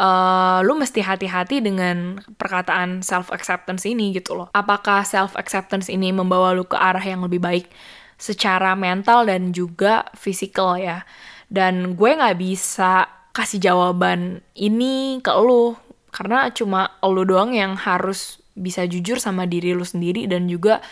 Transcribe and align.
uh, 0.00 0.58
lu 0.64 0.72
mesti 0.80 1.04
hati-hati 1.04 1.60
dengan 1.60 2.24
perkataan 2.40 3.04
self 3.04 3.28
acceptance 3.28 3.84
ini 3.84 4.16
gitu 4.16 4.32
loh. 4.32 4.48
Apakah 4.56 5.04
self 5.04 5.36
acceptance 5.36 5.92
ini 5.92 6.08
membawa 6.10 6.56
lu 6.56 6.64
ke 6.64 6.74
arah 6.80 7.04
yang 7.04 7.20
lebih 7.20 7.44
baik 7.44 7.68
secara 8.16 8.72
mental 8.72 9.28
dan 9.28 9.52
juga 9.52 10.08
fisikal 10.16 10.80
ya. 10.80 11.04
Dan 11.52 11.98
gue 11.98 12.10
nggak 12.16 12.38
bisa 12.40 13.04
kasih 13.36 13.60
jawaban 13.60 14.40
ini 14.56 15.20
ke 15.20 15.30
lu 15.36 15.76
karena 16.10 16.50
cuma 16.50 16.98
lu 17.06 17.22
doang 17.22 17.54
yang 17.54 17.78
harus 17.78 18.42
bisa 18.58 18.82
jujur 18.84 19.22
sama 19.22 19.46
diri 19.46 19.70
lu 19.70 19.86
sendiri 19.86 20.26
dan 20.26 20.50
juga 20.50 20.82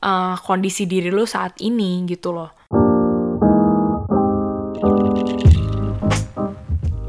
uh, 0.00 0.36
kondisi 0.40 0.88
diri 0.88 1.12
lu 1.12 1.28
saat 1.28 1.60
ini 1.60 2.02
gitu 2.08 2.32
loh. 2.32 2.50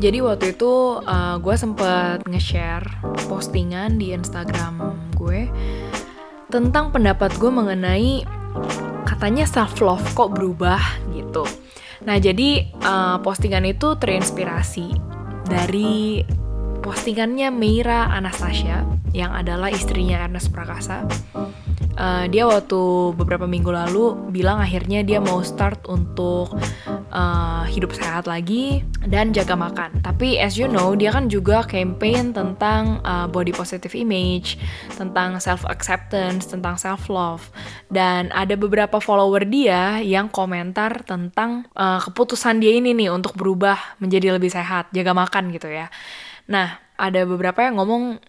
Jadi 0.04 0.20
waktu 0.20 0.52
itu 0.52 1.00
uh, 1.00 1.40
gue 1.40 1.56
sempet 1.56 2.28
nge-share 2.28 2.84
postingan 3.32 3.96
di 3.96 4.11
Instagram 4.11 5.00
gue 5.16 5.48
tentang 6.52 6.92
pendapat 6.92 7.32
gue 7.39 7.48
mengenai 7.48 8.28
katanya 9.08 9.47
self 9.47 9.80
love 9.80 10.04
kok 10.11 10.36
berubah 10.36 10.84
gitu. 11.16 11.47
Nah 12.04 12.20
jadi 12.20 12.68
uh, 12.84 13.24
postingan 13.24 13.64
itu 13.64 13.96
terinspirasi 13.96 14.92
dari 15.47 16.20
postingannya 16.83 17.47
Meira 17.47 18.11
Anastasia 18.11 18.83
yang 19.16 19.32
adalah 19.32 19.72
istrinya 19.72 20.20
Ernest 20.28 20.52
Prakasa 20.52 21.08
uh, 21.97 22.25
dia 22.30 22.46
waktu 22.46 23.14
beberapa 23.18 23.46
minggu 23.46 23.70
lalu 23.70 24.33
bilang 24.33 24.60
akhirnya 24.61 25.06
dia 25.06 25.22
mau 25.22 25.42
start 25.46 25.86
untuk 25.89 26.54
uh, 27.14 27.64
hidup 27.70 27.94
sehat 27.94 28.26
lagi 28.26 28.82
dan 29.06 29.32
jaga 29.32 29.54
makan. 29.54 30.02
Tapi 30.02 30.42
as 30.42 30.58
you 30.58 30.66
know, 30.66 30.98
dia 30.98 31.14
kan 31.14 31.30
juga 31.30 31.62
campaign 31.64 32.34
tentang 32.34 33.00
uh, 33.06 33.30
body 33.30 33.53
positive 33.53 33.94
image, 33.94 34.58
tentang 34.98 35.38
self 35.38 35.64
acceptance, 35.70 36.50
tentang 36.50 36.75
self 36.75 37.08
love. 37.08 37.53
Dan 37.88 38.33
ada 38.33 38.58
beberapa 38.58 38.97
follower 38.97 39.45
dia 39.45 40.02
yang 40.02 40.28
komentar 40.33 41.05
tentang 41.05 41.70
uh, 41.78 42.02
keputusan 42.02 42.59
dia 42.59 42.73
ini 42.75 42.97
nih 42.97 43.14
untuk 43.14 43.38
berubah 43.38 44.02
menjadi 44.02 44.36
lebih 44.36 44.50
sehat, 44.50 44.89
jaga 44.92 45.14
makan 45.14 45.53
gitu 45.53 45.70
ya. 45.70 45.94
Nah, 46.50 46.81
ada 46.98 47.23
beberapa 47.23 47.64
yang 47.64 47.80
ngomong 47.80 48.20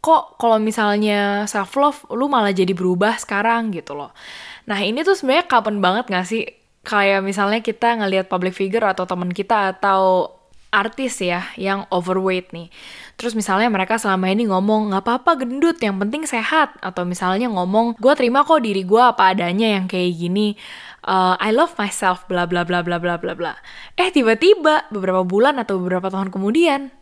kok 0.00 0.40
kalau 0.40 0.56
misalnya 0.56 1.44
self 1.44 1.76
love 1.76 2.00
lu 2.16 2.24
malah 2.24 2.56
jadi 2.56 2.72
berubah 2.72 3.20
sekarang 3.20 3.68
gitu 3.76 3.92
loh. 3.92 4.16
Nah 4.64 4.80
ini 4.80 5.04
tuh 5.04 5.12
sebenarnya 5.12 5.44
kapan 5.44 5.76
banget 5.84 6.08
gak 6.08 6.24
sih 6.24 6.59
kayak 6.86 7.20
misalnya 7.24 7.60
kita 7.60 8.00
ngelihat 8.00 8.26
public 8.26 8.56
figure 8.56 8.84
atau 8.84 9.04
teman 9.04 9.30
kita 9.30 9.76
atau 9.76 10.34
artis 10.70 11.18
ya 11.18 11.50
yang 11.58 11.84
overweight 11.90 12.54
nih. 12.54 12.70
Terus 13.18 13.34
misalnya 13.34 13.66
mereka 13.68 13.98
selama 13.98 14.30
ini 14.30 14.46
ngomong 14.46 14.94
nggak 14.94 15.02
apa-apa 15.02 15.42
gendut, 15.42 15.82
yang 15.82 15.98
penting 15.98 16.24
sehat. 16.24 16.78
Atau 16.78 17.02
misalnya 17.04 17.50
ngomong 17.50 17.98
gue 17.98 18.14
terima 18.14 18.46
kok 18.46 18.62
diri 18.62 18.86
gue 18.86 19.02
apa 19.02 19.34
adanya 19.34 19.76
yang 19.76 19.90
kayak 19.90 20.14
gini. 20.14 20.54
Uh, 21.02 21.34
I 21.42 21.50
love 21.50 21.74
myself, 21.74 22.24
bla 22.30 22.46
bla 22.46 22.62
bla 22.62 22.86
bla 22.86 23.02
bla 23.02 23.18
bla 23.18 23.34
bla. 23.34 23.52
Eh 23.98 24.14
tiba-tiba 24.14 24.86
beberapa 24.94 25.26
bulan 25.26 25.58
atau 25.58 25.82
beberapa 25.82 26.06
tahun 26.06 26.30
kemudian 26.30 26.94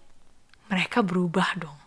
mereka 0.73 1.05
berubah 1.05 1.57
dong 1.61 1.79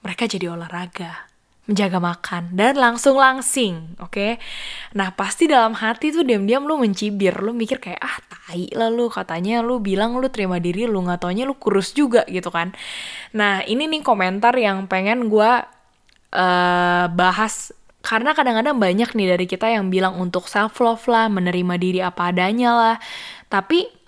mereka 0.00 0.24
jadi 0.24 0.52
olahraga, 0.52 1.28
menjaga 1.70 2.02
makan, 2.02 2.50
dan 2.58 2.74
langsung 2.74 3.14
langsing, 3.14 3.94
oke? 4.02 4.10
Okay? 4.10 4.32
Nah, 4.98 5.14
pasti 5.14 5.46
dalam 5.46 5.78
hati 5.78 6.10
tuh 6.10 6.26
diam-diam 6.26 6.66
lu 6.66 6.82
mencibir, 6.82 7.38
lu 7.38 7.54
mikir 7.54 7.78
kayak, 7.78 8.02
ah 8.02 8.18
tai 8.26 8.66
lah 8.74 8.90
lu, 8.90 9.06
katanya 9.06 9.62
lu 9.62 9.78
bilang 9.78 10.18
lu 10.18 10.26
terima 10.26 10.58
diri, 10.58 10.90
lu 10.90 10.98
nggak 11.06 11.22
taunya 11.22 11.46
lu 11.46 11.54
kurus 11.54 11.94
juga 11.94 12.26
gitu 12.26 12.50
kan. 12.50 12.74
Nah, 13.38 13.62
ini 13.62 13.86
nih 13.86 14.02
komentar 14.02 14.58
yang 14.58 14.90
pengen 14.90 15.30
gue 15.30 15.50
uh, 16.34 17.04
bahas 17.06 17.70
karena 18.00 18.32
kadang-kadang 18.32 18.80
banyak 18.80 19.12
nih 19.12 19.28
dari 19.36 19.46
kita 19.46 19.68
yang 19.68 19.92
bilang 19.92 20.16
untuk 20.16 20.50
self 20.50 20.80
love 20.80 21.04
lah, 21.06 21.30
menerima 21.30 21.74
diri 21.76 22.00
apa 22.02 22.32
adanya 22.32 22.70
lah. 22.74 22.96
Tapi 23.46 23.99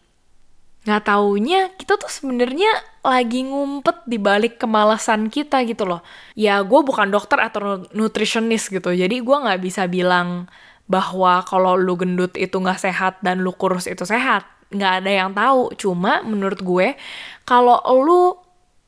nggak 0.83 1.03
taunya 1.07 1.71
kita 1.79 1.95
tuh 1.95 2.11
sebenarnya 2.11 2.67
lagi 3.07 3.47
ngumpet 3.47 4.03
di 4.07 4.19
balik 4.19 4.59
kemalasan 4.59 5.31
kita 5.31 5.63
gitu 5.63 5.87
loh. 5.87 6.03
Ya 6.35 6.59
gue 6.63 6.81
bukan 6.83 7.11
dokter 7.11 7.39
atau 7.39 7.87
nutritionist 7.95 8.71
gitu, 8.71 8.91
jadi 8.91 9.23
gue 9.23 9.37
nggak 9.47 9.63
bisa 9.63 9.87
bilang 9.87 10.51
bahwa 10.91 11.41
kalau 11.47 11.79
lu 11.79 11.95
gendut 11.95 12.35
itu 12.35 12.59
nggak 12.59 12.83
sehat 12.83 13.23
dan 13.23 13.41
lu 13.41 13.55
kurus 13.55 13.87
itu 13.87 14.03
sehat. 14.03 14.43
Nggak 14.75 14.93
ada 15.05 15.11
yang 15.11 15.31
tahu. 15.33 15.73
Cuma 15.79 16.21
menurut 16.27 16.61
gue 16.61 16.99
kalau 17.47 17.79
lu 18.03 18.37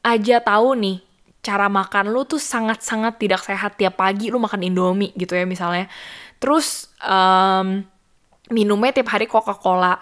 aja 0.04 0.42
tahu 0.42 0.76
nih 0.76 0.98
cara 1.44 1.68
makan 1.68 2.08
lu 2.08 2.24
tuh 2.24 2.40
sangat-sangat 2.40 3.20
tidak 3.20 3.44
sehat 3.44 3.76
tiap 3.76 4.00
pagi 4.00 4.32
lu 4.32 4.40
makan 4.40 4.64
indomie 4.64 5.12
gitu 5.14 5.36
ya 5.36 5.44
misalnya. 5.44 5.86
Terus 6.40 6.92
um, 7.04 7.84
minumnya 8.52 9.00
tiap 9.00 9.08
hari 9.12 9.24
Coca-Cola 9.28 9.96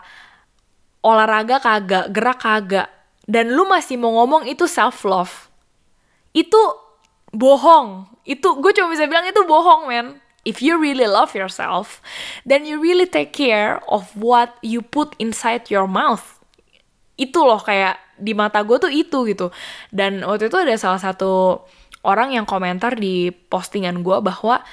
olahraga 1.02 1.58
kagak, 1.58 2.14
gerak 2.14 2.38
kagak, 2.40 2.88
dan 3.26 3.50
lu 3.50 3.66
masih 3.66 3.98
mau 3.98 4.14
ngomong 4.22 4.46
itu 4.46 4.66
self 4.70 5.02
love, 5.02 5.50
itu 6.32 6.58
bohong. 7.34 8.06
Itu 8.22 8.58
gue 8.62 8.72
cuma 8.74 8.94
bisa 8.94 9.10
bilang 9.10 9.26
itu 9.26 9.42
bohong, 9.42 9.90
men. 9.90 10.22
If 10.42 10.58
you 10.58 10.74
really 10.74 11.06
love 11.06 11.38
yourself, 11.38 12.02
then 12.42 12.66
you 12.66 12.82
really 12.82 13.06
take 13.06 13.30
care 13.30 13.78
of 13.86 14.10
what 14.18 14.58
you 14.58 14.82
put 14.82 15.14
inside 15.22 15.70
your 15.70 15.86
mouth. 15.86 16.42
Itu 17.14 17.46
loh 17.46 17.62
kayak 17.62 17.98
di 18.18 18.34
mata 18.34 18.66
gue 18.66 18.74
tuh 18.78 18.90
itu 18.90 19.22
gitu. 19.30 19.54
Dan 19.94 20.26
waktu 20.26 20.50
itu 20.50 20.58
ada 20.58 20.74
salah 20.74 20.98
satu 20.98 21.62
orang 22.02 22.34
yang 22.34 22.42
komentar 22.42 22.98
di 22.98 23.30
postingan 23.30 24.02
gue 24.02 24.18
bahwa 24.18 24.66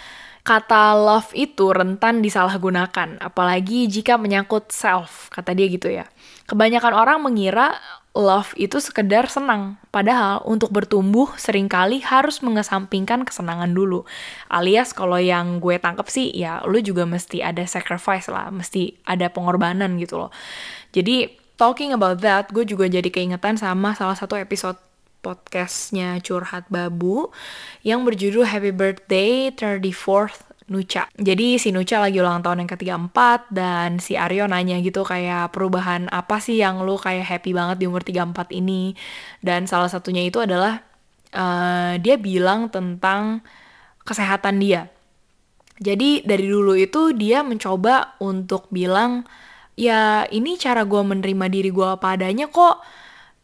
kata 0.44 0.96
love 0.98 1.30
itu 1.36 1.70
rentan 1.70 2.24
disalahgunakan, 2.24 3.20
apalagi 3.22 3.86
jika 3.86 4.18
menyangkut 4.18 4.72
self, 4.74 5.30
kata 5.30 5.54
dia 5.54 5.68
gitu 5.70 5.92
ya. 5.92 6.08
Kebanyakan 6.50 6.94
orang 6.96 7.20
mengira 7.22 7.78
love 8.18 8.58
itu 8.58 8.82
sekedar 8.82 9.30
senang, 9.30 9.78
padahal 9.94 10.42
untuk 10.50 10.74
bertumbuh 10.74 11.30
sering 11.38 11.70
kali 11.70 12.02
harus 12.02 12.42
mengesampingkan 12.42 13.22
kesenangan 13.22 13.70
dulu. 13.70 14.04
Alias 14.50 14.98
kalau 14.98 15.22
yang 15.22 15.62
gue 15.62 15.78
tangkep 15.78 16.08
sih 16.10 16.34
ya 16.34 16.66
lu 16.66 16.82
juga 16.82 17.06
mesti 17.06 17.46
ada 17.46 17.62
sacrifice 17.70 18.28
lah, 18.34 18.50
mesti 18.50 18.98
ada 19.06 19.30
pengorbanan 19.30 20.02
gitu 20.02 20.18
loh. 20.26 20.32
Jadi 20.90 21.38
talking 21.62 21.94
about 21.94 22.26
that, 22.26 22.50
gue 22.50 22.66
juga 22.66 22.90
jadi 22.90 23.08
keingetan 23.14 23.62
sama 23.62 23.94
salah 23.94 24.18
satu 24.18 24.34
episode 24.34 24.89
podcastnya 25.19 26.19
Curhat 26.24 26.68
Babu 26.72 27.31
yang 27.84 28.07
berjudul 28.07 28.47
Happy 28.47 28.72
Birthday 28.72 29.52
34th 29.52 30.50
Nucha. 30.69 31.09
Jadi 31.18 31.57
si 31.57 31.74
Nucha 31.74 31.97
lagi 31.97 32.22
ulang 32.22 32.46
tahun 32.46 32.63
yang 32.63 32.69
ke-34 32.69 33.18
dan 33.50 33.97
si 33.97 34.13
Aryo 34.13 34.46
nanya 34.46 34.78
gitu 34.79 35.02
kayak 35.02 35.50
perubahan 35.50 36.06
apa 36.13 36.38
sih 36.38 36.62
yang 36.62 36.85
lu 36.85 36.96
kayak 36.96 37.25
happy 37.25 37.58
banget 37.58 37.81
di 37.81 37.85
umur 37.90 38.06
34 38.06 38.53
ini. 38.53 38.94
Dan 39.41 39.66
salah 39.66 39.90
satunya 39.90 40.22
itu 40.22 40.38
adalah 40.38 40.85
uh, 41.34 41.97
dia 41.97 42.16
bilang 42.22 42.69
tentang 42.69 43.41
kesehatan 44.06 44.62
dia. 44.62 44.88
Jadi 45.81 46.22
dari 46.22 46.46
dulu 46.46 46.78
itu 46.78 47.18
dia 47.18 47.41
mencoba 47.41 48.19
untuk 48.22 48.69
bilang 48.69 49.25
ya 49.79 50.28
ini 50.28 50.59
cara 50.59 50.84
gue 50.84 51.02
menerima 51.02 51.46
diri 51.47 51.72
gue 51.72 51.88
apa 51.88 52.19
adanya 52.19 52.52
kok 52.52 52.84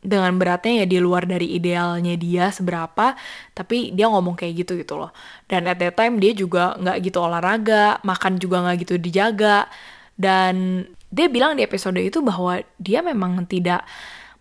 dengan 0.05 0.37
beratnya 0.37 0.83
ya 0.83 0.85
di 0.85 0.97
luar 1.01 1.25
dari 1.25 1.57
idealnya 1.57 2.13
dia 2.15 2.53
seberapa 2.53 3.17
tapi 3.57 3.91
dia 3.91 4.05
ngomong 4.07 4.37
kayak 4.37 4.65
gitu 4.65 4.77
gitu 4.77 4.95
loh. 5.01 5.11
Dan 5.49 5.65
at 5.65 5.81
that 5.81 5.97
time 5.97 6.21
dia 6.21 6.31
juga 6.31 6.77
nggak 6.77 6.97
gitu 7.03 7.17
olahraga 7.19 7.99
makan 8.05 8.37
juga 8.37 8.63
nggak 8.63 8.77
gitu 8.85 8.95
dijaga. 9.01 9.67
Dan 10.15 10.85
dia 11.11 11.27
bilang 11.27 11.57
di 11.57 11.65
episode 11.65 11.99
itu 11.99 12.23
bahwa 12.23 12.61
dia 12.79 13.03
memang 13.03 13.43
tidak 13.49 13.83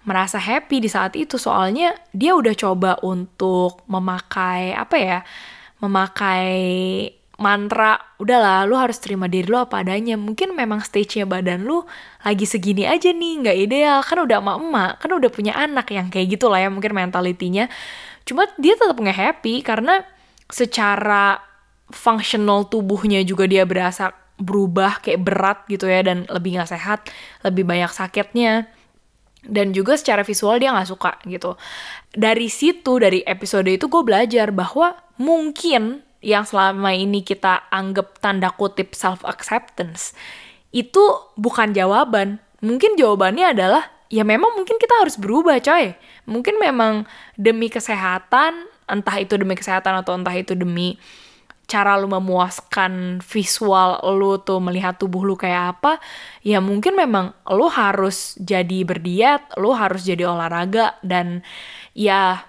merasa 0.05 0.37
happy 0.37 0.85
di 0.85 0.89
saat 0.93 1.17
itu. 1.17 1.41
Soalnya 1.41 1.97
dia 2.13 2.37
udah 2.37 2.55
coba 2.55 3.01
untuk 3.03 3.83
memakai 3.88 4.77
apa 4.77 4.97
ya 5.00 5.19
memakai 5.83 6.55
mantra 7.35 7.99
udahlah 8.23 8.63
lu 8.63 8.79
harus 8.79 9.03
terima 9.03 9.27
diri 9.27 9.51
lu 9.51 9.59
apa 9.59 9.83
adanya. 9.83 10.15
Mungkin 10.15 10.55
memang 10.55 10.83
stage-nya 10.83 11.27
badan 11.27 11.67
lu 11.67 11.83
lagi 12.23 12.47
segini 12.47 12.87
aja 12.87 13.11
nih 13.11 13.33
nggak 13.43 13.57
ideal. 13.59 13.99
Kan 14.07 14.23
udah 14.23 14.39
emak-emak 14.39 14.93
kan 15.03 15.11
udah 15.11 15.31
punya 15.31 15.53
anak 15.59 15.91
yang 15.91 16.07
kayak 16.11 16.39
gitu 16.39 16.47
lah 16.47 16.63
ya 16.63 16.69
mungkin 16.71 16.95
mentalitinya. 16.95 17.67
Cuma 18.23 18.47
dia 18.57 18.79
tetap 18.79 18.95
nggak 18.95 19.19
happy 19.19 19.67
karena 19.67 20.07
secara 20.47 21.43
functional 21.91 22.71
tubuhnya 22.71 23.21
juga 23.27 23.45
dia 23.51 23.67
berasa 23.67 24.15
berubah 24.35 24.99
kayak 24.99 25.21
berat 25.23 25.59
gitu 25.71 25.87
ya 25.87 26.03
dan 26.03 26.27
lebih 26.27 26.59
nggak 26.59 26.71
sehat 26.71 27.11
lebih 27.43 27.67
banyak 27.67 27.91
sakitnya. 27.91 28.71
Dan 29.45 29.77
juga 29.77 29.93
secara 30.01 30.25
visual 30.25 30.57
dia 30.57 30.73
nggak 30.73 30.89
suka 30.89 31.21
gitu. 31.29 31.59
Dari 32.15 32.49
situ 32.49 32.97
dari 32.97 33.21
episode 33.29 33.69
itu 33.69 33.93
gue 33.93 34.01
belajar 34.01 34.49
bahwa 34.55 34.97
mungkin 35.21 36.01
yang 36.25 36.49
selama 36.49 36.97
ini 36.97 37.21
kita 37.21 37.69
anggap 37.69 38.17
tanda 38.25 38.49
kutip 38.49 38.97
self 38.97 39.21
acceptance 39.29 40.17
itu 40.73 41.05
bukan 41.37 41.76
jawaban. 41.76 42.41
Mungkin 42.65 42.97
jawabannya 42.97 43.53
adalah 43.53 43.93
ya 44.09 44.25
memang 44.25 44.56
mungkin 44.56 44.81
kita 44.81 45.05
harus 45.05 45.21
berubah 45.21 45.61
coy. 45.61 45.93
Mungkin 46.25 46.56
memang 46.56 47.05
demi 47.37 47.69
kesehatan, 47.69 48.67
entah 48.88 49.17
itu 49.21 49.37
demi 49.37 49.53
kesehatan 49.53 50.00
atau 50.00 50.17
entah 50.17 50.32
itu 50.32 50.56
demi 50.56 50.97
cara 51.65 51.97
lu 51.97 52.09
memuaskan 52.12 53.25
visual 53.25 54.00
lu 54.21 54.37
tuh 54.37 54.61
melihat 54.61 55.00
tubuh 55.00 55.25
lu 55.25 55.37
kayak 55.37 55.76
apa, 55.76 55.97
ya 56.44 56.61
mungkin 56.61 56.93
memang 56.93 57.32
lu 57.53 57.69
harus 57.73 58.37
jadi 58.37 58.85
berdiet, 58.85 59.41
lu 59.56 59.73
harus 59.73 60.05
jadi 60.05 60.29
olahraga 60.29 60.97
dan 61.00 61.41
ya 61.97 62.44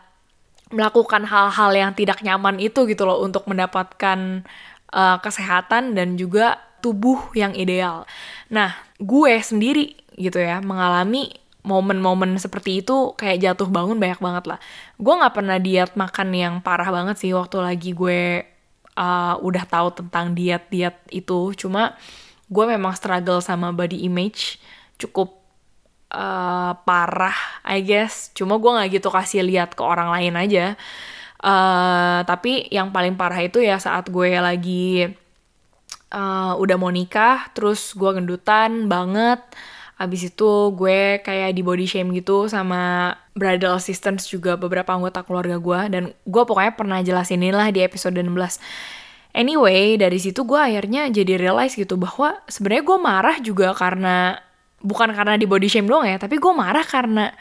melakukan 0.73 1.25
hal-hal 1.29 1.71
yang 1.73 1.91
tidak 1.93 2.21
nyaman 2.25 2.57
itu 2.57 2.89
gitu 2.89 3.05
loh 3.05 3.21
untuk 3.21 3.45
mendapatkan 3.45 4.41
uh, 4.89 5.17
kesehatan 5.21 5.93
dan 5.93 6.17
juga 6.17 6.57
tubuh 6.81 7.33
yang 7.37 7.53
ideal. 7.53 8.05
Nah, 8.49 8.73
gue 9.01 9.33
sendiri 9.41 9.97
gitu 10.15 10.37
ya 10.39 10.63
mengalami 10.63 11.33
momen-momen 11.65 12.37
seperti 12.37 12.85
itu 12.85 13.17
kayak 13.17 13.41
jatuh 13.41 13.69
bangun 13.69 13.97
banyak 13.97 14.21
banget 14.21 14.45
lah. 14.55 14.59
Gue 15.01 15.13
nggak 15.17 15.33
pernah 15.33 15.57
diet 15.57 15.91
makan 15.97 16.29
yang 16.33 16.53
parah 16.61 16.89
banget 16.93 17.17
sih 17.17 17.33
waktu 17.33 17.57
lagi 17.57 17.91
gue 17.97 18.45
uh, 18.93 19.35
udah 19.41 19.63
tahu 19.65 19.89
tentang 19.97 20.37
diet-diet 20.37 20.97
itu. 21.09 21.57
Cuma 21.57 21.97
gue 22.45 22.65
memang 22.69 22.93
struggle 22.93 23.41
sama 23.41 23.73
body 23.73 24.05
image 24.05 24.61
cukup 25.01 25.44
uh, 26.11 26.77
parah, 26.83 27.37
I 27.65 27.81
guess. 27.81 28.33
Cuma 28.37 28.59
gue 28.59 28.71
nggak 28.71 28.89
gitu 29.01 29.09
kasih 29.09 29.45
lihat 29.45 29.73
ke 29.73 29.81
orang 29.81 30.11
lain 30.11 30.33
aja. 30.37 30.65
Uh, 31.41 32.25
tapi 32.25 32.65
yang 32.73 32.89
paling 32.89 33.13
parah 33.13 33.37
itu 33.41 33.61
ya 33.61 33.77
saat 33.77 34.09
gue 34.09 34.33
lagi 34.41 35.09
uh, 36.13 36.53
udah 36.57 36.77
mau 36.77 36.89
nikah, 36.89 37.49
terus 37.53 37.93
gue 37.93 38.11
gendutan 38.17 38.89
banget 38.89 39.41
Abis 39.95 40.27
itu 40.27 40.75
gue 40.75 41.23
kayak 41.23 41.55
di 41.55 41.63
body 41.63 41.87
shame 41.87 42.11
gitu 42.11 42.51
sama 42.51 43.15
bridal 43.31 43.79
assistants 43.79 44.27
juga 44.27 44.59
beberapa 44.59 44.91
anggota 44.91 45.23
keluarga 45.23 45.55
gue. 45.55 45.79
Dan 45.87 46.03
gue 46.11 46.43
pokoknya 46.43 46.75
pernah 46.75 46.99
jelasin 46.99 47.39
inilah 47.39 47.71
di 47.71 47.79
episode 47.79 48.19
16. 48.19 48.59
Anyway, 49.35 49.95
dari 49.95 50.19
situ 50.19 50.43
gue 50.43 50.59
akhirnya 50.59 51.07
jadi 51.07 51.39
realize 51.39 51.79
gitu 51.79 51.95
bahwa 51.95 52.35
sebenarnya 52.51 52.83
gue 52.83 52.97
marah 52.99 53.37
juga 53.39 53.71
karena 53.71 54.35
bukan 54.85 55.09
karena 55.17 55.33
di 55.35 55.49
body 55.49 55.65
shame 55.65 55.89
doang 55.89 56.05
ya, 56.05 56.21
tapi 56.21 56.37
gue 56.37 56.53
marah 56.53 56.85
karena 56.85 57.33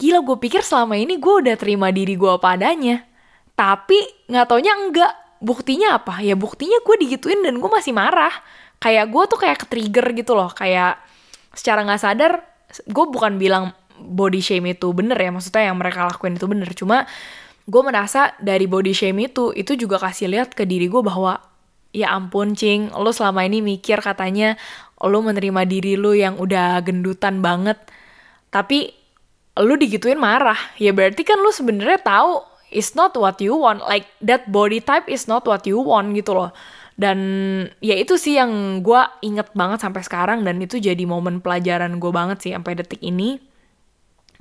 gila 0.00 0.24
gue 0.24 0.36
pikir 0.40 0.64
selama 0.64 0.96
ini 0.96 1.20
gue 1.20 1.34
udah 1.44 1.54
terima 1.60 1.92
diri 1.92 2.16
gue 2.16 2.32
apa 2.32 2.56
adanya. 2.56 3.04
Tapi 3.52 4.28
nggak 4.32 4.46
taunya 4.48 4.72
enggak. 4.72 5.12
Buktinya 5.42 5.98
apa? 6.00 6.22
Ya 6.22 6.38
buktinya 6.38 6.80
gue 6.80 6.96
digituin 7.02 7.44
dan 7.44 7.60
gue 7.60 7.70
masih 7.70 7.92
marah. 7.92 8.32
Kayak 8.80 9.12
gue 9.12 9.22
tuh 9.28 9.38
kayak 9.38 9.58
ke 9.62 9.66
trigger 9.68 10.06
gitu 10.16 10.32
loh. 10.32 10.50
Kayak 10.50 11.02
secara 11.52 11.84
nggak 11.84 12.00
sadar 12.00 12.32
gue 12.88 13.04
bukan 13.12 13.36
bilang 13.36 13.76
body 14.00 14.40
shame 14.40 14.72
itu 14.72 14.88
bener 14.96 15.14
ya 15.14 15.30
maksudnya 15.30 15.68
yang 15.68 15.76
mereka 15.76 16.08
lakuin 16.08 16.34
itu 16.34 16.46
bener 16.48 16.70
cuma 16.72 17.04
gue 17.62 17.82
merasa 17.84 18.34
dari 18.42 18.66
body 18.66 18.90
shame 18.90 19.30
itu 19.30 19.54
itu 19.54 19.78
juga 19.78 20.00
kasih 20.00 20.32
lihat 20.32 20.56
ke 20.56 20.66
diri 20.66 20.90
gue 20.90 21.02
bahwa 21.04 21.38
ya 21.92 22.12
ampun 22.16 22.56
cing. 22.56 22.90
Lo 22.96 23.12
selama 23.12 23.44
ini 23.46 23.60
mikir 23.60 24.00
katanya 24.00 24.56
lo 24.98 25.20
menerima 25.20 25.62
diri 25.68 25.94
lo 25.94 26.16
yang 26.16 26.40
udah 26.40 26.80
gendutan 26.82 27.44
banget. 27.44 27.78
Tapi 28.48 28.92
lo 29.60 29.76
digituin 29.76 30.18
marah. 30.18 30.58
Ya 30.80 30.90
berarti 30.90 31.22
kan 31.22 31.38
lo 31.38 31.52
sebenarnya 31.52 32.00
tahu 32.00 32.42
it's 32.72 32.96
not 32.96 33.12
what 33.14 33.38
you 33.38 33.54
want. 33.54 33.84
Like 33.84 34.08
that 34.24 34.48
body 34.48 34.80
type 34.80 35.06
is 35.06 35.28
not 35.28 35.44
what 35.44 35.68
you 35.68 35.78
want 35.78 36.16
gitu 36.16 36.32
loh. 36.32 36.50
Dan 36.96 37.18
ya 37.80 37.96
itu 37.96 38.20
sih 38.20 38.36
yang 38.36 38.84
gue 38.84 39.00
inget 39.24 39.52
banget 39.56 39.80
sampai 39.80 40.04
sekarang 40.04 40.44
dan 40.44 40.60
itu 40.60 40.76
jadi 40.76 41.04
momen 41.08 41.40
pelajaran 41.40 41.96
gue 41.96 42.12
banget 42.12 42.38
sih 42.40 42.52
sampai 42.52 42.76
detik 42.76 43.00
ini. 43.04 43.40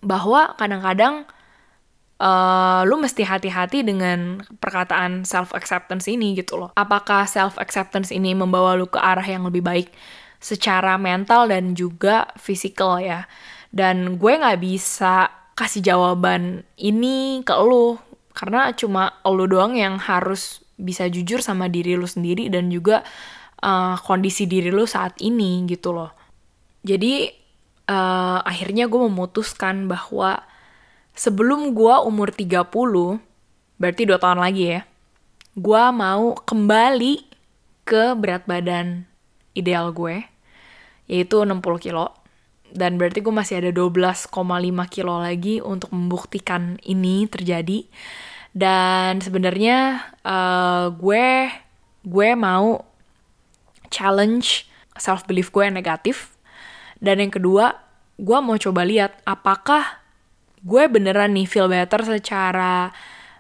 Bahwa 0.02 0.58
kadang-kadang 0.58 1.30
uh, 2.22 2.86
lu 2.86 3.02
mesti 3.02 3.26
hati-hati 3.26 3.82
dengan 3.82 4.46
perkataan 4.62 5.26
self 5.26 5.58
acceptance 5.58 6.06
ini 6.06 6.38
gitu 6.38 6.62
loh. 6.62 6.70
Apakah 6.78 7.26
self 7.26 7.58
acceptance 7.58 8.14
ini 8.14 8.38
membawa 8.38 8.78
lu 8.78 8.86
ke 8.86 9.02
arah 9.02 9.26
yang 9.26 9.50
lebih 9.50 9.66
baik 9.66 9.90
secara 10.38 11.02
mental 11.02 11.50
dan 11.50 11.74
juga 11.74 12.30
fisikal 12.38 13.02
ya. 13.02 13.26
Dan 13.74 14.22
gue 14.22 14.34
nggak 14.38 14.62
bisa 14.62 15.34
kasih 15.58 15.82
jawaban 15.82 16.64
ini 16.78 17.42
ke 17.42 17.54
lu 17.58 17.98
karena 18.32 18.72
cuma 18.72 19.20
lu 19.28 19.44
doang 19.50 19.76
yang 19.76 20.00
harus 20.00 20.64
bisa 20.80 21.06
jujur 21.12 21.44
sama 21.44 21.68
diri 21.68 22.00
lu 22.00 22.08
sendiri 22.08 22.48
dan 22.48 22.72
juga 22.72 23.04
uh, 23.62 24.00
kondisi 24.02 24.48
diri 24.48 24.72
lu 24.72 24.88
saat 24.88 25.18
ini 25.22 25.68
gitu 25.68 25.94
loh. 25.94 26.12
Jadi 26.82 27.30
uh, 27.92 28.40
akhirnya 28.42 28.90
gue 28.90 29.00
memutuskan 29.06 29.86
bahwa 29.86 30.42
sebelum 31.16 31.76
gue 31.76 31.96
umur 32.06 32.32
30, 32.34 32.68
berarti 33.82 34.02
2 34.06 34.18
tahun 34.18 34.40
lagi 34.40 34.64
ya, 34.78 34.80
gue 35.58 35.84
mau 35.92 36.38
kembali 36.38 37.14
ke 37.88 38.16
berat 38.16 38.48
badan 38.48 39.06
ideal 39.58 39.92
gue, 39.92 40.24
yaitu 41.12 41.44
60 41.44 41.60
kilo. 41.82 42.16
Dan 42.72 42.96
berarti 42.96 43.20
gue 43.20 43.36
masih 43.36 43.60
ada 43.60 43.72
12,5 43.76 44.32
kilo 44.88 45.20
lagi 45.20 45.60
untuk 45.60 45.92
membuktikan 45.92 46.80
ini 46.88 47.28
terjadi 47.28 47.84
dan 48.52 49.24
sebenarnya 49.24 50.12
uh, 50.28 50.92
gue 50.92 51.48
gue 52.04 52.30
mau 52.36 52.84
challenge 53.88 54.68
self 55.00 55.24
belief 55.24 55.50
gue 55.56 55.64
yang 55.64 55.76
negatif 55.76 56.36
dan 57.00 57.24
yang 57.24 57.32
kedua 57.32 57.80
gue 58.20 58.38
mau 58.44 58.60
coba 58.60 58.84
lihat 58.84 59.16
apakah 59.24 60.01
gue 60.62 60.84
beneran 60.90 61.34
nih 61.34 61.50
feel 61.50 61.70
better 61.70 62.06
secara 62.06 62.94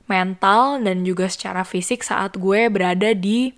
mental 0.10 0.82
dan 0.84 1.08
juga 1.08 1.30
secara 1.32 1.64
fisik 1.64 2.04
saat 2.04 2.36
gue 2.36 2.68
berada 2.68 3.16
di 3.16 3.54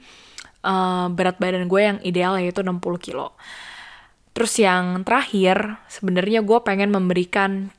uh, 0.62 1.10
berat 1.10 1.42
badan 1.42 1.66
gue 1.66 1.82
yang 1.82 2.00
ideal 2.06 2.38
yaitu 2.38 2.62
60 2.62 2.80
kilo. 3.02 3.34
Terus 4.34 4.54
yang 4.58 5.06
terakhir, 5.06 5.78
sebenarnya 5.90 6.42
gue 6.42 6.58
pengen 6.66 6.90
memberikan 6.90 7.70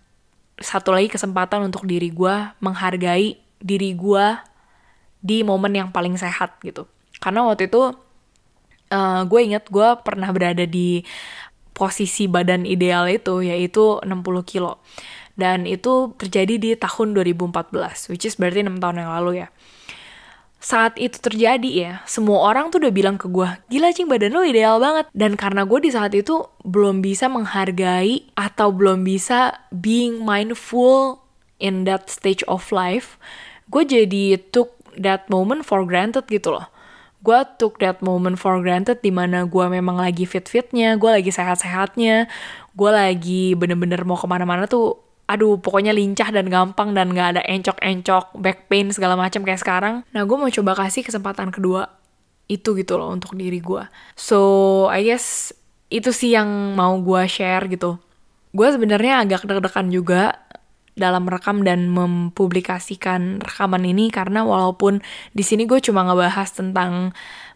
satu 0.54 0.94
lagi 0.94 1.10
kesempatan 1.10 1.66
untuk 1.66 1.82
diri 1.82 2.14
gue 2.14 2.34
menghargai 2.62 3.42
diri 3.58 3.90
gue 3.98 4.26
di 5.18 5.42
momen 5.42 5.74
yang 5.74 5.88
paling 5.90 6.14
sehat 6.14 6.62
gitu. 6.62 6.86
Karena 7.18 7.42
waktu 7.42 7.66
itu 7.66 7.90
uh, 8.94 9.22
gue 9.26 9.40
inget 9.42 9.66
gue 9.66 9.88
pernah 10.06 10.30
berada 10.30 10.62
di 10.62 11.02
posisi 11.74 12.30
badan 12.30 12.62
ideal 12.62 13.10
itu 13.10 13.42
yaitu 13.42 13.98
60 14.06 14.22
kilo. 14.46 14.78
Dan 15.34 15.66
itu 15.66 16.14
terjadi 16.14 16.54
di 16.56 16.70
tahun 16.78 17.14
2014, 17.18 18.10
which 18.10 18.26
is 18.26 18.38
berarti 18.38 18.62
6 18.62 18.78
tahun 18.78 19.02
yang 19.02 19.10
lalu 19.10 19.46
ya. 19.46 19.48
Saat 20.64 20.96
itu 20.96 21.20
terjadi 21.20 21.70
ya, 21.70 21.92
semua 22.08 22.40
orang 22.48 22.72
tuh 22.72 22.80
udah 22.80 22.94
bilang 22.94 23.20
ke 23.20 23.28
gue, 23.28 23.44
gila 23.68 23.92
cing 23.92 24.08
badan 24.08 24.32
lo 24.32 24.40
ideal 24.40 24.80
banget. 24.80 25.12
Dan 25.12 25.36
karena 25.36 25.68
gue 25.68 25.76
di 25.84 25.92
saat 25.92 26.16
itu 26.16 26.48
belum 26.64 27.04
bisa 27.04 27.28
menghargai 27.28 28.32
atau 28.32 28.72
belum 28.72 29.04
bisa 29.04 29.60
being 29.68 30.24
mindful 30.24 31.20
in 31.60 31.84
that 31.84 32.08
stage 32.08 32.40
of 32.48 32.64
life, 32.72 33.20
gue 33.68 33.84
jadi 33.84 34.40
took 34.54 34.72
that 34.96 35.28
moment 35.28 35.68
for 35.68 35.84
granted 35.84 36.24
gitu 36.30 36.54
loh 36.54 36.70
gue 37.24 37.40
took 37.56 37.80
that 37.80 38.04
moment 38.04 38.36
for 38.36 38.60
granted 38.60 39.00
di 39.00 39.08
mana 39.08 39.48
gue 39.48 39.66
memang 39.72 39.96
lagi 39.96 40.28
fit-fitnya, 40.28 41.00
gue 41.00 41.08
lagi 41.08 41.32
sehat-sehatnya, 41.32 42.28
gue 42.76 42.90
lagi 42.92 43.56
bener-bener 43.56 44.04
mau 44.04 44.20
ke 44.20 44.28
mana-mana 44.28 44.68
tuh, 44.68 45.00
aduh 45.24 45.56
pokoknya 45.56 45.96
lincah 45.96 46.28
dan 46.28 46.52
gampang 46.52 46.92
dan 46.92 47.16
gak 47.16 47.38
ada 47.38 47.42
encok-encok, 47.48 48.36
back 48.36 48.68
pain 48.68 48.92
segala 48.92 49.16
macam 49.16 49.40
kayak 49.40 49.60
sekarang. 49.60 50.04
Nah 50.12 50.22
gue 50.28 50.36
mau 50.36 50.50
coba 50.52 50.76
kasih 50.84 51.04
kesempatan 51.04 51.48
kedua 51.48 51.88
itu 52.44 52.76
gitu 52.76 53.00
loh 53.00 53.08
untuk 53.08 53.32
diri 53.36 53.60
gue. 53.60 53.88
So 54.16 54.40
I 54.92 55.04
guess 55.08 55.56
itu 55.88 56.12
sih 56.12 56.36
yang 56.36 56.76
mau 56.76 57.00
gue 57.00 57.24
share 57.24 57.64
gitu. 57.72 57.96
Gue 58.52 58.68
sebenarnya 58.70 59.24
agak 59.24 59.48
deg-degan 59.48 59.88
juga 59.90 60.44
dalam 60.94 61.26
rekam 61.26 61.66
dan 61.66 61.90
mempublikasikan 61.90 63.42
rekaman 63.42 63.82
ini 63.82 64.14
karena 64.14 64.46
walaupun 64.46 65.02
di 65.34 65.42
sini 65.42 65.66
gue 65.66 65.82
cuma 65.82 66.06
ngebahas 66.06 66.54
tentang 66.54 67.10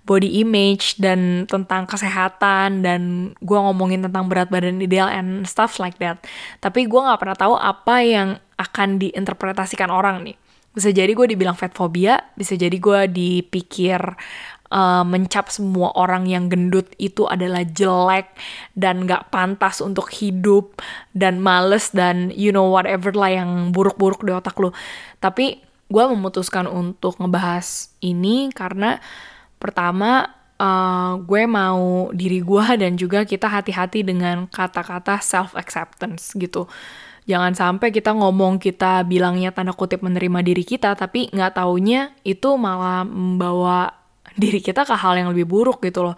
body 0.08 0.40
image 0.40 0.96
dan 0.96 1.44
tentang 1.44 1.84
kesehatan 1.84 2.80
dan 2.80 3.00
gue 3.44 3.58
ngomongin 3.60 4.00
tentang 4.08 4.24
berat 4.24 4.48
badan 4.48 4.80
ideal 4.80 5.04
and 5.04 5.44
stuff 5.44 5.76
like 5.76 6.00
that. 6.00 6.24
Tapi 6.64 6.88
gue 6.88 6.96
nggak 6.96 7.20
pernah 7.20 7.36
tahu 7.36 7.54
apa 7.60 8.00
yang 8.00 8.28
akan 8.56 8.96
diinterpretasikan 8.96 9.92
orang 9.92 10.24
nih. 10.24 10.36
Bisa 10.72 10.88
jadi 10.88 11.12
gue 11.12 11.26
dibilang 11.28 11.52
fat 11.52 11.76
phobia, 11.76 12.16
bisa 12.32 12.56
jadi 12.56 12.72
gue 12.72 13.00
dipikir 13.12 14.00
uh, 14.72 15.04
mencap 15.04 15.52
semua 15.52 15.92
orang 15.96 16.24
yang 16.24 16.48
gendut 16.48 16.88
itu 16.96 17.28
adalah 17.28 17.64
jelek 17.64 18.32
dan 18.72 19.04
gak 19.04 19.28
pantas 19.28 19.84
untuk 19.84 20.08
hidup 20.12 20.80
dan 21.12 21.40
males 21.42 21.92
dan 21.92 22.32
you 22.32 22.54
know 22.54 22.68
whatever 22.68 23.12
lah 23.12 23.32
yang 23.32 23.74
buruk-buruk 23.76 24.24
di 24.24 24.32
otak 24.32 24.56
lu. 24.56 24.72
Tapi 25.20 25.60
gue 25.88 26.04
memutuskan 26.04 26.68
untuk 26.68 27.16
ngebahas 27.16 27.92
ini 28.04 28.52
karena 28.52 29.00
pertama 29.58 30.38
uh, 30.58 31.22
gue 31.22 31.42
mau 31.46 32.10
diri 32.12 32.42
gue 32.42 32.66
dan 32.82 32.98
juga 32.98 33.22
kita 33.22 33.46
hati-hati 33.48 34.02
dengan 34.02 34.50
kata-kata 34.50 35.22
self 35.22 35.54
acceptance 35.54 36.34
gitu. 36.34 36.66
Jangan 37.28 37.52
sampai 37.52 37.92
kita 37.92 38.16
ngomong 38.16 38.56
kita 38.56 39.04
bilangnya 39.04 39.52
tanda 39.52 39.76
kutip 39.76 40.00
menerima 40.00 40.40
diri 40.40 40.64
kita, 40.64 40.96
tapi 40.96 41.28
nggak 41.28 41.60
taunya 41.60 42.16
itu 42.24 42.56
malah 42.56 43.04
membawa 43.04 43.92
diri 44.42 44.64
kita 44.64 44.88
ke 44.88 44.94
hal 44.96 45.14
yang 45.20 45.28
lebih 45.32 45.44
buruk 45.44 45.84
gitu 45.84 46.08
loh. 46.08 46.16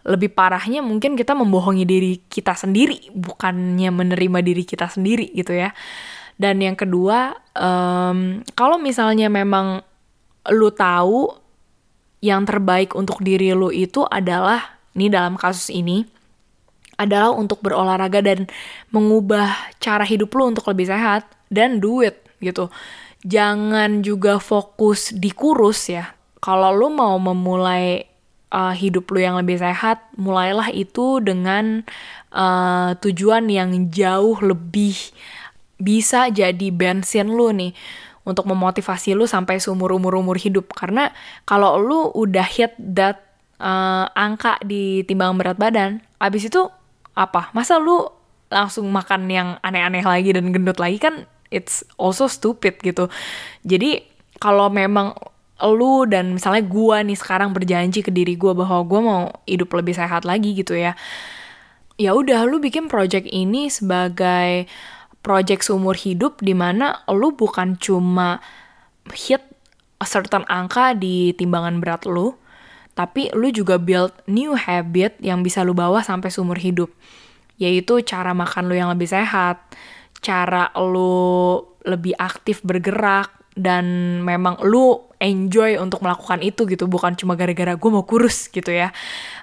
Lebih 0.00 0.32
parahnya 0.32 0.80
mungkin 0.80 1.12
kita 1.12 1.36
membohongi 1.36 1.84
diri 1.84 2.24
kita 2.24 2.56
sendiri, 2.56 3.12
bukannya 3.12 3.88
menerima 3.92 4.38
diri 4.40 4.64
kita 4.64 4.88
sendiri 4.88 5.28
gitu 5.36 5.52
ya. 5.52 5.76
Dan 6.40 6.56
yang 6.64 6.72
kedua, 6.72 7.36
um, 7.52 8.40
kalau 8.56 8.80
misalnya 8.80 9.28
memang 9.28 9.84
lu 10.48 10.72
tahu 10.72 11.39
yang 12.20 12.44
terbaik 12.44 12.92
untuk 12.96 13.24
diri 13.24 13.52
lu 13.56 13.72
itu 13.72 14.04
adalah, 14.08 14.80
ini 14.96 15.08
dalam 15.08 15.40
kasus 15.40 15.72
ini, 15.72 16.04
adalah 17.00 17.32
untuk 17.32 17.64
berolahraga 17.64 18.20
dan 18.20 18.44
mengubah 18.92 19.56
cara 19.80 20.04
hidup 20.04 20.36
lu 20.36 20.52
untuk 20.52 20.68
lebih 20.68 20.92
sehat 20.92 21.24
dan 21.48 21.80
do 21.80 22.04
it 22.04 22.20
gitu. 22.44 22.68
Jangan 23.24 24.04
juga 24.04 24.36
fokus 24.36 25.12
di 25.16 25.32
kurus 25.32 25.88
ya. 25.88 26.12
Kalau 26.40 26.72
lu 26.72 26.92
mau 26.92 27.16
memulai 27.16 28.04
uh, 28.52 28.72
hidup 28.76 29.08
lu 29.12 29.24
yang 29.24 29.40
lebih 29.40 29.60
sehat, 29.60 30.04
mulailah 30.16 30.68
itu 30.72 31.24
dengan 31.24 31.84
uh, 32.32 32.96
tujuan 33.00 33.48
yang 33.48 33.88
jauh 33.88 34.36
lebih 34.44 34.96
bisa 35.80 36.28
jadi 36.28 36.68
bensin 36.68 37.32
lu 37.32 37.56
nih 37.56 37.72
untuk 38.30 38.46
memotivasi 38.46 39.18
lu 39.18 39.26
sampai 39.26 39.58
seumur 39.58 39.90
umur 39.90 40.14
umur 40.22 40.38
hidup. 40.38 40.70
Karena 40.72 41.10
kalau 41.42 41.82
lu 41.82 42.14
udah 42.14 42.46
hit 42.46 42.78
that 42.78 43.18
uh, 43.58 44.06
angka 44.14 44.62
di 44.62 45.02
timbang 45.02 45.34
berat 45.34 45.58
badan 45.58 45.98
abis 46.22 46.46
itu 46.46 46.70
apa? 47.18 47.50
Masa 47.50 47.82
lu 47.82 48.06
langsung 48.50 48.86
makan 48.90 49.26
yang 49.26 49.48
aneh-aneh 49.62 50.06
lagi 50.06 50.30
dan 50.30 50.50
gendut 50.54 50.78
lagi 50.78 51.02
kan 51.02 51.26
it's 51.50 51.82
also 51.98 52.30
stupid 52.30 52.78
gitu. 52.80 53.10
Jadi 53.66 54.06
kalau 54.38 54.70
memang 54.70 55.18
lu 55.60 56.08
dan 56.08 56.32
misalnya 56.32 56.64
gua 56.64 57.04
nih 57.04 57.18
sekarang 57.18 57.52
berjanji 57.52 58.00
ke 58.00 58.08
diri 58.08 58.38
gua 58.38 58.56
bahwa 58.56 58.80
gua 58.86 59.00
mau 59.02 59.22
hidup 59.44 59.68
lebih 59.76 59.92
sehat 59.92 60.24
lagi 60.24 60.56
gitu 60.56 60.72
ya 60.72 60.96
ya 62.00 62.16
udah 62.16 62.48
lu 62.48 62.64
bikin 62.64 62.88
project 62.88 63.28
ini 63.28 63.68
sebagai 63.68 64.64
project 65.20 65.64
seumur 65.68 65.96
hidup 65.96 66.40
di 66.40 66.56
mana 66.56 67.04
lu 67.12 67.36
bukan 67.36 67.76
cuma 67.76 68.40
hit 69.12 69.44
a 70.00 70.06
certain 70.08 70.48
angka 70.48 70.96
di 70.96 71.36
timbangan 71.36 71.80
berat 71.80 72.08
lu 72.08 72.40
tapi 73.00 73.32
lu 73.32 73.48
juga 73.48 73.80
build 73.80 74.12
new 74.28 74.52
habit 74.52 75.16
yang 75.24 75.40
bisa 75.40 75.64
lu 75.64 75.72
bawa 75.72 76.04
sampai 76.04 76.28
seumur 76.28 76.60
hidup. 76.60 76.92
Yaitu 77.56 78.04
cara 78.04 78.36
makan 78.36 78.68
lu 78.68 78.76
yang 78.76 78.92
lebih 78.92 79.08
sehat, 79.08 79.56
cara 80.20 80.68
lu 80.76 81.64
lebih 81.88 82.12
aktif 82.20 82.60
bergerak, 82.60 83.32
dan 83.56 83.84
memang 84.20 84.60
lu 84.64 85.00
enjoy 85.16 85.76
untuk 85.80 86.04
melakukan 86.04 86.44
itu 86.44 86.68
gitu, 86.68 86.88
bukan 86.88 87.16
cuma 87.16 87.36
gara-gara 87.36 87.76
gue 87.76 87.90
mau 87.92 88.04
kurus 88.04 88.48
gitu 88.52 88.68
ya. 88.68 88.92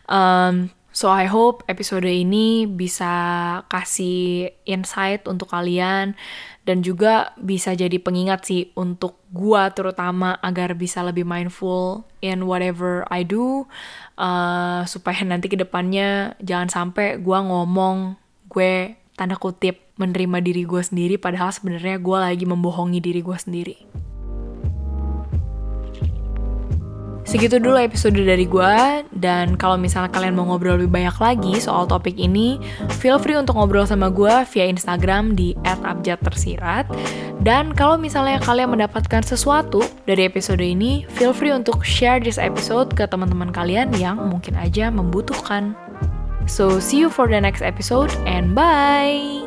Um, 0.10 0.70
So 0.98 1.14
I 1.14 1.30
hope 1.30 1.62
episode 1.70 2.10
ini 2.10 2.66
bisa 2.66 3.14
kasih 3.70 4.50
insight 4.66 5.30
untuk 5.30 5.54
kalian 5.54 6.18
dan 6.66 6.82
juga 6.82 7.38
bisa 7.38 7.78
jadi 7.78 8.02
pengingat 8.02 8.50
sih 8.50 8.74
untuk 8.74 9.22
gua 9.30 9.70
terutama 9.70 10.42
agar 10.42 10.74
bisa 10.74 11.06
lebih 11.06 11.22
mindful 11.22 12.02
in 12.26 12.50
whatever 12.50 13.06
I 13.14 13.22
do 13.22 13.70
uh, 14.18 14.90
supaya 14.90 15.22
nanti 15.22 15.54
ke 15.54 15.62
depannya 15.62 16.34
jangan 16.42 16.74
sampai 16.74 17.22
gua 17.22 17.46
ngomong 17.46 18.18
gue 18.50 18.98
tanda 19.14 19.38
kutip 19.38 19.94
menerima 20.02 20.42
diri 20.42 20.66
gue 20.66 20.82
sendiri 20.82 21.22
padahal 21.22 21.54
sebenarnya 21.54 22.02
gue 22.02 22.18
lagi 22.18 22.46
membohongi 22.50 22.98
diri 23.06 23.22
gue 23.22 23.38
sendiri. 23.38 23.78
Segitu 27.28 27.60
dulu 27.60 27.76
episode 27.76 28.16
dari 28.16 28.48
gue, 28.48 29.04
dan 29.12 29.60
kalau 29.60 29.76
misalnya 29.76 30.08
kalian 30.16 30.32
mau 30.32 30.48
ngobrol 30.48 30.80
lebih 30.80 30.96
banyak 30.96 31.18
lagi 31.20 31.54
soal 31.60 31.84
topik 31.84 32.16
ini, 32.16 32.56
feel 33.04 33.20
free 33.20 33.36
untuk 33.36 33.60
ngobrol 33.60 33.84
sama 33.84 34.08
gue 34.08 34.32
via 34.48 34.66
Instagram 34.72 35.36
di 35.36 35.52
@abjadtersirat. 35.68 36.88
Dan 37.44 37.76
kalau 37.76 38.00
misalnya 38.00 38.40
kalian 38.40 38.72
mendapatkan 38.72 39.28
sesuatu 39.28 39.84
dari 40.08 40.24
episode 40.24 40.64
ini, 40.64 41.04
feel 41.20 41.36
free 41.36 41.52
untuk 41.52 41.84
share 41.84 42.24
this 42.24 42.40
episode 42.40 42.96
ke 42.96 43.04
teman-teman 43.04 43.52
kalian 43.52 43.92
yang 44.00 44.16
mungkin 44.32 44.56
aja 44.56 44.88
membutuhkan. 44.88 45.76
So, 46.48 46.80
see 46.80 47.04
you 47.04 47.12
for 47.12 47.28
the 47.28 47.44
next 47.44 47.60
episode 47.60 48.16
and 48.24 48.56
bye! 48.56 49.47